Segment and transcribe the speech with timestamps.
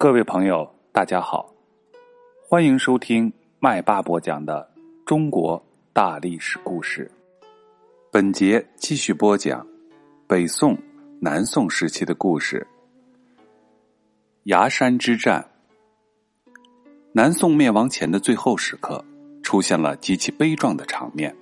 [0.00, 1.52] 各位朋友，大家好，
[2.48, 4.70] 欢迎收听麦霸播讲的
[5.04, 5.60] 中国
[5.92, 7.10] 大历史故事。
[8.12, 9.66] 本节继续播讲
[10.28, 10.78] 北宋、
[11.20, 12.64] 南宋时期的故事。
[14.44, 15.44] 崖山之战，
[17.10, 19.04] 南宋灭亡前的最后时刻，
[19.42, 21.34] 出现了极其悲壮的场面。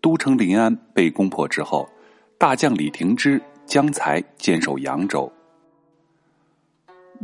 [0.00, 1.88] 都城临安被攻破之后，
[2.38, 5.28] 大将李廷芝、江才坚守扬州。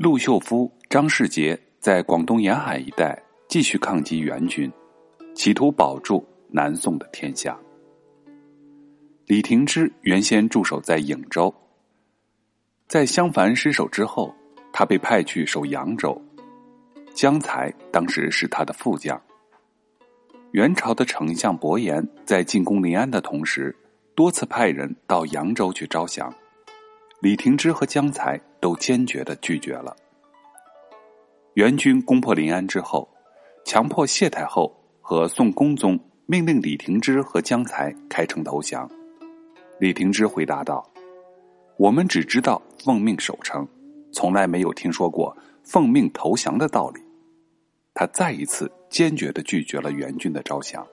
[0.00, 4.70] 陆秀夫、张世杰在广东沿海一带继续抗击元军，
[5.34, 7.58] 企图保住南宋的天下。
[9.26, 11.52] 李廷芝原先驻守在颍州，
[12.86, 14.32] 在襄樊失守之后，
[14.72, 16.16] 他被派去守扬州。
[17.12, 19.20] 江才当时是他的副将。
[20.52, 23.74] 元朝的丞相伯颜在进攻临安的同时，
[24.14, 26.32] 多次派人到扬州去招降。
[27.20, 29.96] 李廷芝和江才都坚决的拒绝了。
[31.54, 33.08] 元军攻破临安之后，
[33.64, 38.88] 强迫谢太后和宋恭宗命令李廷芝和江才开城投降。
[39.80, 40.88] 李廷芝回答道
[41.76, 43.66] ：“我们只知道奉命守城，
[44.12, 47.00] 从来没有听说过奉命投降的道理。”
[47.94, 50.86] 他再一次坚决的拒绝了元军的招降。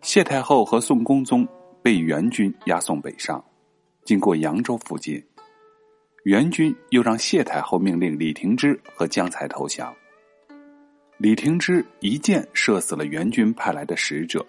[0.00, 1.46] 谢太后和宋恭宗
[1.82, 3.44] 被元军押送北上。
[4.04, 5.24] 经过扬州附近，
[6.24, 9.94] 元军又让谢太后命令李廷芝和江才投降。
[11.18, 14.44] 李廷芝一箭射死了元军派来的使者，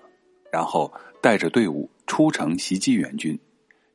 [0.51, 3.39] 然后带着队伍出城袭击元军，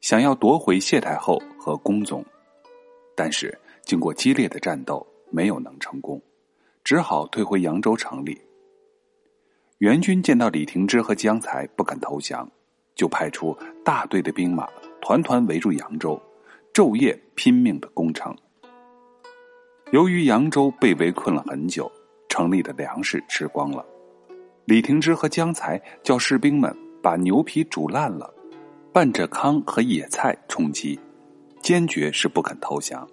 [0.00, 2.24] 想要夺回谢太后和恭宗，
[3.16, 6.22] 但是经过激烈的战斗，没有能成功，
[6.84, 8.40] 只好退回扬州城里。
[9.78, 12.48] 元军见到李廷芝和江才不肯投降，
[12.94, 14.68] 就派出大队的兵马。
[15.00, 16.20] 团团围住扬州，
[16.72, 18.36] 昼夜拼命的攻城。
[19.92, 21.90] 由于扬州被围困了很久，
[22.28, 23.84] 城里的粮食吃光了。
[24.66, 28.32] 李廷芝和江才叫士兵们把牛皮煮烂了，
[28.92, 30.98] 拌着糠和野菜充饥，
[31.62, 33.08] 坚决是不肯投降。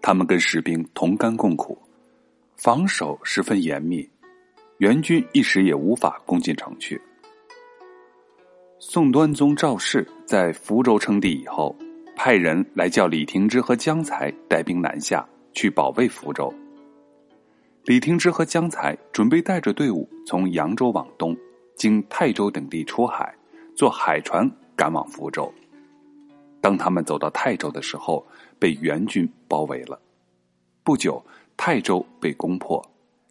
[0.00, 1.76] 他们跟士兵同甘共苦，
[2.56, 4.08] 防守十分严密，
[4.78, 6.98] 援军一时也无法攻进城去。
[8.80, 11.74] 宋端宗赵氏在福州称帝以后，
[12.14, 16.52] 派人来叫李廷芝和江才带兵南下去保卫福州。
[17.82, 21.36] 李廷芝和江才准备带着队伍从扬州往东，
[21.74, 23.34] 经泰州等地出海，
[23.74, 25.52] 坐海船赶往福州。
[26.60, 28.24] 当他们走到泰州的时候，
[28.60, 30.00] 被元军包围了。
[30.84, 31.20] 不久，
[31.56, 32.80] 泰州被攻破，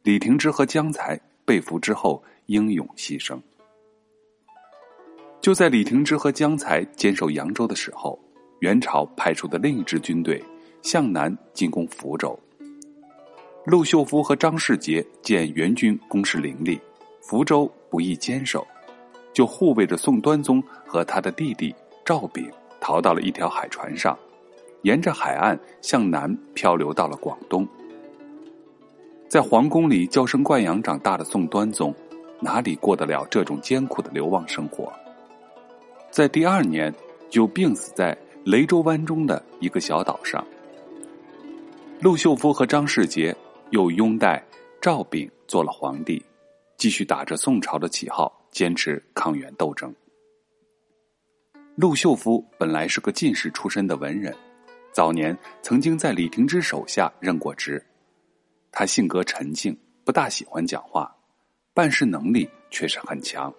[0.03, 3.39] 李廷芝和江才被俘之后，英勇牺牲。
[5.47, 8.19] 就在李廷芝和江才坚守扬州的时候，
[8.59, 10.43] 元朝派出的另一支军队
[10.81, 12.37] 向南进攻福州。
[13.63, 16.77] 陆秀夫和张世杰见元军攻势凌厉，
[17.21, 18.67] 福州不易坚守，
[19.31, 24.19] 就护卫着宋端宗和他的弟弟赵炳逃到了一条海船上，
[24.81, 27.65] 沿着海岸向南漂流到了广东。
[29.29, 31.95] 在皇宫里娇生惯养长大的宋端宗，
[32.41, 34.91] 哪里过得了这种艰苦的流亡生活？
[36.11, 36.93] 在第二年，
[37.29, 40.45] 就病死在雷州湾中的一个小岛上。
[42.01, 43.35] 陆秀夫和张世杰
[43.71, 44.43] 又拥戴
[44.81, 46.23] 赵炳做了皇帝，
[46.77, 49.93] 继续打着宋朝的旗号，坚持抗元斗争。
[51.75, 54.35] 陆秀夫本来是个进士出身的文人，
[54.91, 57.83] 早年曾经在李廷芝手下任过职。
[58.71, 61.15] 他性格沉静，不大喜欢讲话，
[61.73, 63.53] 办事能力却是很强。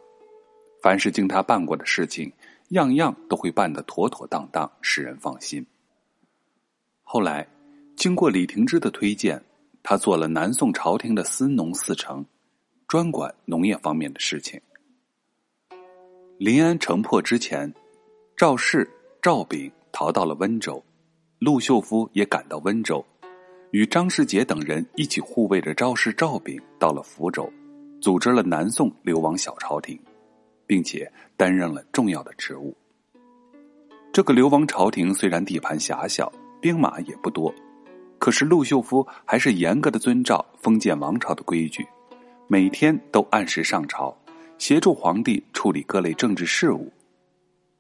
[0.81, 2.33] 凡是经他办过的事情，
[2.69, 5.65] 样样都会办得妥妥当当，使人放心。
[7.03, 7.49] 后来，
[7.97, 9.43] 经过李廷芝的推荐，
[9.83, 12.25] 他做了南宋朝廷的司农四丞，
[12.87, 14.61] 专管农业方面的事情。
[16.39, 17.73] 临安城破之前，
[18.37, 18.89] 赵氏、
[19.23, 20.85] 赵炳逃到了温州，
[21.39, 23.05] 陆秀夫也赶到温州，
[23.71, 27.51] 与张世杰等人一起护卫着赵氏、赵炳到了福州，
[28.01, 29.99] 组织了南宋流亡小朝廷。
[30.69, 32.77] 并且担任了重要的职务。
[34.13, 37.53] 这个流亡朝廷虽然地盘狭小，兵马也不多，
[38.19, 41.87] 可是陆秀夫还是严格的遵照封建王朝的规矩，
[42.47, 44.17] 每天都按时上朝，
[44.59, 46.93] 协助皇帝处理各类政治事务。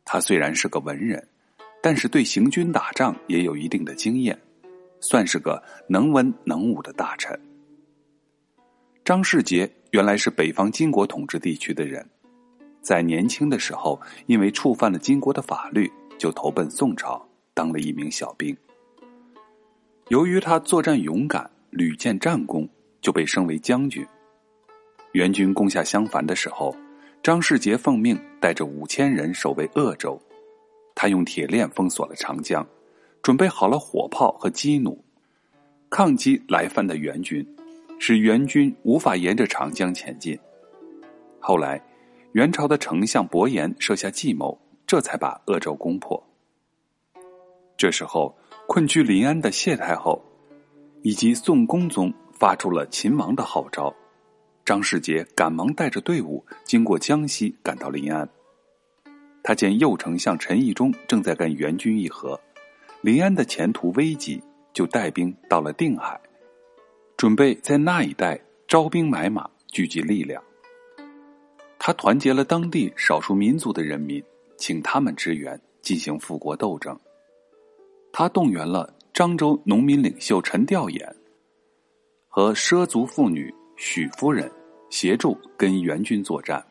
[0.04, 1.26] 他虽然是个文人，
[1.82, 4.38] 但是对行军打仗也有一定的经验，
[5.00, 7.38] 算是个能文能武的大臣。
[9.04, 12.06] 张世杰原来是北方金国统治地区的人。
[12.80, 18.56] 在年轻的时候，因为触犯了金国的法律，就投奔宋朝，当了一名小兵。
[20.08, 22.68] 由于他作战勇敢，屡建战功，
[23.00, 24.06] 就被升为将军。
[25.12, 26.74] 元军攻下襄樊的时候，
[27.22, 30.18] 张世杰奉命带着五千人守卫鄂州。
[30.94, 32.66] 他用铁链封锁了长江，
[33.22, 34.96] 准备好了火炮和机弩，
[35.90, 37.46] 抗击来犯的元军，
[37.98, 40.38] 使元军无法沿着长江前进。
[41.38, 41.80] 后来，
[42.32, 46.22] 元朝的丞相伯颜设下计谋，这才把鄂州攻破。
[47.76, 48.36] 这时候，
[48.66, 50.22] 困居临安的谢太后
[51.02, 53.94] 以及宋恭宗发出了秦王的号召，
[54.64, 58.28] 张世杰赶忙带着队伍经过江西，赶到临安。
[59.42, 62.38] 他见右丞相陈义忠正在跟元军议和，
[63.00, 64.42] 临安的前途危急，
[64.74, 66.20] 就带兵到了定海，
[67.16, 70.42] 准备在那一带招兵买马，聚集力量。
[71.78, 74.22] 他团结了当地少数民族的人民，
[74.56, 76.98] 请他们支援进行复国斗争。
[78.12, 81.06] 他动员了漳州农民领袖陈调偃
[82.28, 84.50] 和畲族妇女许夫人
[84.90, 86.64] 协助跟元军作战。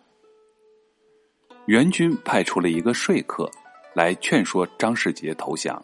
[1.67, 3.49] 元军派出了一个说客
[3.93, 5.83] 来劝说张世杰投降，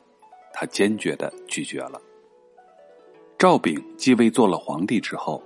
[0.54, 2.02] 他坚决的拒绝了。
[3.38, 5.44] 赵炳继位做了皇帝之后，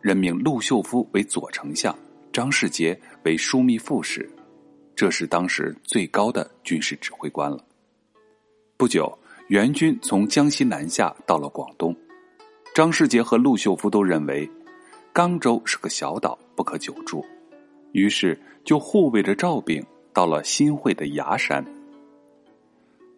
[0.00, 1.96] 任命陆秀夫为左丞相。
[2.36, 2.94] 张世杰
[3.24, 4.30] 为枢密副使，
[4.94, 7.64] 这是当时最高的军事指挥官了。
[8.76, 9.10] 不久，
[9.48, 11.96] 元军从江西南下到了广东，
[12.74, 14.46] 张世杰和陆秀夫都认为
[15.14, 17.24] 冈州是个小岛，不可久住，
[17.92, 21.64] 于是就护卫着赵炳到了新会的崖山。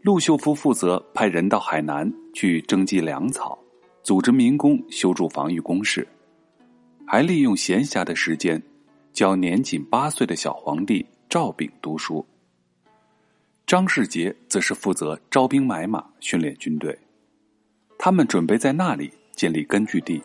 [0.02, 3.58] 陆秀夫负责派人到海南去征集粮草，
[4.04, 6.06] 组织民工修筑防御工事，
[7.04, 8.62] 还利用闲暇的时间。
[9.18, 12.24] 教年仅八岁的小皇帝赵炳读书。
[13.66, 16.96] 张世杰则是负责招兵买马、训练军队。
[17.98, 20.22] 他们准备在那里建立根据地，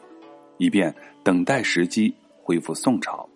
[0.60, 0.94] 以便
[1.24, 2.14] 等待时机
[2.44, 3.28] 恢复宋朝。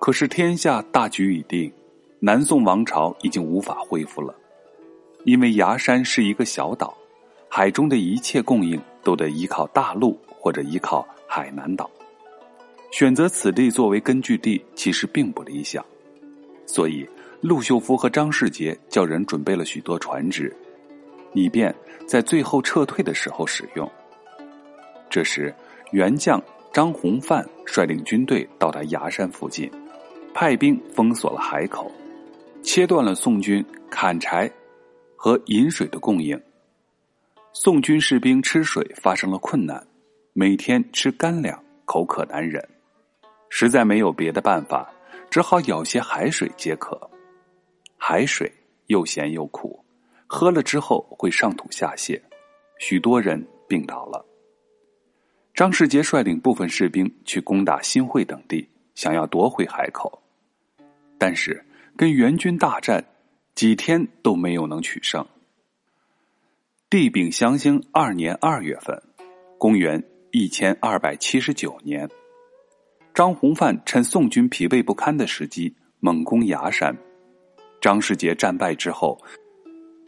[0.00, 1.72] 可是天下大局已定，
[2.18, 4.34] 南宋王朝已经无法恢复了，
[5.24, 6.98] 因为崖山是一个小岛，
[7.48, 11.88] 海中的一切供应都得依靠大陆或者依靠海南岛。
[12.90, 15.84] 选择此地作为根据地，其实并不理想，
[16.66, 17.08] 所以
[17.40, 20.54] 陆秀夫和张世杰叫人准备了许多船只，
[21.34, 21.74] 以便
[22.06, 23.88] 在最后撤退的时候使用。
[25.10, 25.54] 这时，
[25.92, 26.42] 元将
[26.72, 29.70] 张弘范率领军队到达崖山附近，
[30.34, 31.90] 派兵封锁了海口，
[32.62, 34.50] 切断了宋军砍柴
[35.14, 36.40] 和饮水的供应。
[37.52, 39.86] 宋军士兵吃水发生了困难，
[40.32, 42.66] 每天吃干粮，口渴难忍。
[43.50, 44.92] 实在没有别的办法，
[45.30, 47.10] 只好舀些海水解渴。
[47.96, 48.52] 海水
[48.86, 49.84] 又咸又苦，
[50.26, 52.20] 喝了之后会上吐下泻，
[52.78, 54.24] 许多人病倒了。
[55.54, 60.22] 张世杰率领部分士兵去攻打新会等地，想要夺回海口，
[61.18, 61.64] 但是
[61.96, 63.04] 跟元军大战，
[63.54, 65.26] 几天都没有能取胜。
[66.88, 69.02] 帝丙祥兴二年二月份，
[69.58, 72.08] 公元一千二百七十九年。
[73.18, 76.96] 张弘范趁宋军疲惫不堪的时机猛攻崖山，
[77.80, 79.18] 张世杰战败之后，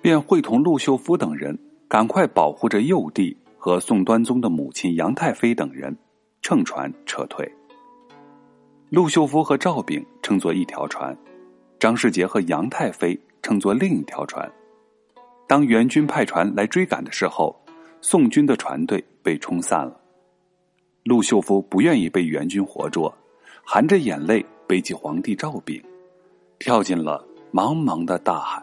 [0.01, 1.59] 便会同陆秀夫等人
[1.89, 5.93] 赶快保护着幼帝和宋端宗的母亲杨太妃等人，
[6.41, 7.53] 乘船撤退。
[8.91, 11.13] 陆秀夫和赵炳乘坐一条船，
[11.81, 14.49] 张世杰和杨太妃乘坐另一条船。
[15.49, 17.61] 当元军派船来追赶的时候，
[18.01, 20.00] 宋军的船队被冲散了。
[21.03, 23.13] 陆秀夫不愿意被元军活捉，
[23.65, 25.83] 含着眼泪背起皇帝赵炳，
[26.59, 28.63] 跳进了茫茫的大海。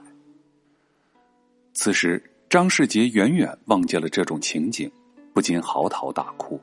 [1.73, 4.89] 此时，张世杰远远望见了这种情景，
[5.33, 6.61] 不禁嚎啕大哭。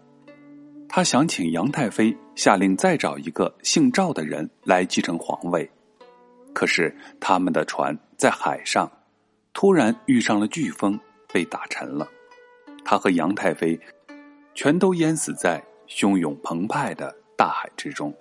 [0.88, 5.68] 他想请杨太妃下令再找一个姓赵的人来继承皇位，
[6.52, 8.90] 可是他们的船在海上
[9.52, 10.98] 突然遇上了飓风，
[11.32, 12.08] 被打沉了。
[12.84, 13.78] 他和杨太妃。
[14.54, 18.14] 全都淹死在汹涌澎湃的大海之中。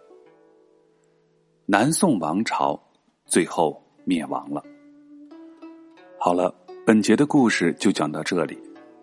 [1.65, 2.81] 南宋王朝
[3.25, 4.63] 最后灭亡了。
[6.19, 6.53] 好了，
[6.85, 8.57] 本节的故事就讲到这里，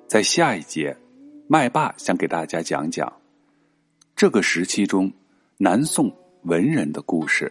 [0.06, 0.96] 在下一节，
[1.46, 3.10] 麦霸想给大家讲讲
[4.16, 5.10] 这个时期中
[5.56, 7.50] 南宋文人的故事。